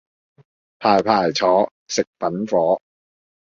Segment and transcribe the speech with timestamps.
[0.79, 2.81] 排排坐，食粉果